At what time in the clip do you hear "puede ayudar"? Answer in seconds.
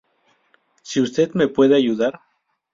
1.47-2.21